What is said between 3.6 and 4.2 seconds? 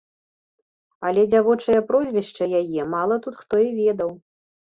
і ведаў.